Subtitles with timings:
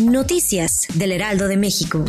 [0.00, 2.02] Noticias del Heraldo de México.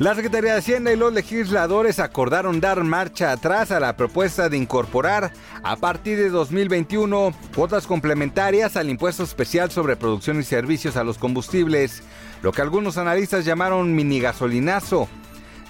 [0.00, 4.56] La Secretaría de Hacienda y los legisladores acordaron dar marcha atrás a la propuesta de
[4.56, 11.04] incorporar a partir de 2021 cuotas complementarias al impuesto especial sobre producción y servicios a
[11.04, 12.02] los combustibles,
[12.42, 15.08] lo que algunos analistas llamaron mini gasolinazo.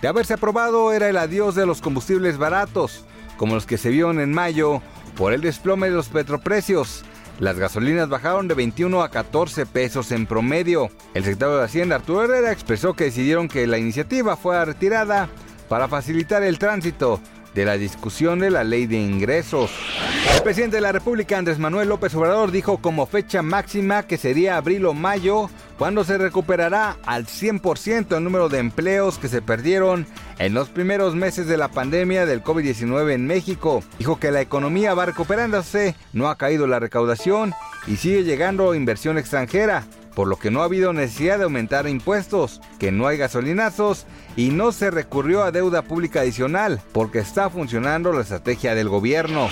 [0.01, 3.05] De haberse aprobado era el adiós de los combustibles baratos,
[3.37, 4.81] como los que se vieron en mayo
[5.17, 7.05] por el desplome de los petroprecios.
[7.41, 10.91] Las gasolinas bajaron de 21 a 14 pesos en promedio.
[11.15, 15.29] El secretario de Hacienda, Arturo Herrera, expresó que decidieron que la iniciativa fuera retirada
[15.69, 17.21] para facilitar el tránsito
[17.55, 19.71] de la discusión de la ley de ingresos.
[20.35, 24.57] El presidente de la República, Andrés Manuel López Obrador, dijo como fecha máxima que sería
[24.57, 30.07] abril o mayo cuando se recuperará al 100% el número de empleos que se perdieron
[30.39, 33.83] en los primeros meses de la pandemia del COVID-19 en México.
[33.99, 37.53] Dijo que la economía va recuperándose, no ha caído la recaudación
[37.87, 42.61] y sigue llegando inversión extranjera, por lo que no ha habido necesidad de aumentar impuestos,
[42.79, 48.13] que no hay gasolinazos y no se recurrió a deuda pública adicional, porque está funcionando
[48.13, 49.49] la estrategia del gobierno.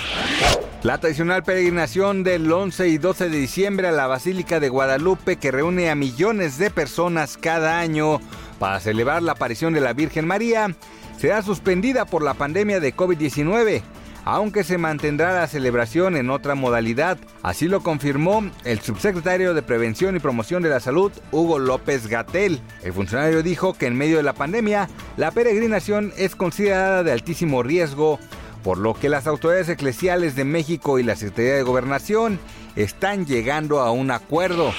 [0.83, 5.49] La tradicional peregrinación del 11 y 12 de diciembre a la Basílica de Guadalupe que
[5.49, 8.19] reúne a millones de personas cada año
[8.59, 10.75] para celebrar la aparición de la Virgen María
[11.17, 13.81] será suspendida por la pandemia de COVID-19
[14.25, 17.17] aunque se mantendrá la celebración en otra modalidad.
[17.41, 22.61] Así lo confirmó el subsecretario de Prevención y Promoción de la Salud, Hugo López Gatel.
[22.83, 27.63] El funcionario dijo que en medio de la pandemia, la peregrinación es considerada de altísimo
[27.63, 28.19] riesgo,
[28.63, 32.39] por lo que las autoridades eclesiales de México y la Secretaría de Gobernación
[32.75, 34.73] están llegando a un acuerdo.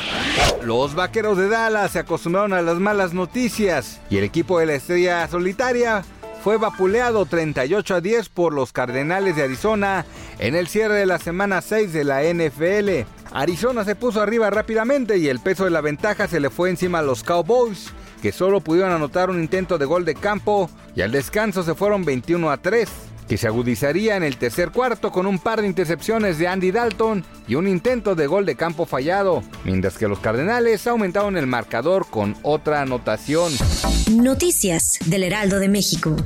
[0.65, 4.75] Los vaqueros de Dallas se acostumbraron a las malas noticias y el equipo de la
[4.75, 6.03] estrella solitaria
[6.43, 10.05] fue vapuleado 38 a 10 por los Cardenales de Arizona
[10.39, 13.09] en el cierre de la semana 6 de la NFL.
[13.33, 16.99] Arizona se puso arriba rápidamente y el peso de la ventaja se le fue encima
[16.99, 21.13] a los Cowboys, que solo pudieron anotar un intento de gol de campo y al
[21.13, 22.89] descanso se fueron 21 a 3
[23.29, 27.25] que se agudizaría en el tercer cuarto con un par de intercepciones de Andy Dalton
[27.49, 32.07] y un intento de gol de campo fallado, mientras que los Cardenales aumentaron el marcador
[32.09, 33.53] con otra anotación.
[34.11, 36.17] Noticias del Heraldo de México.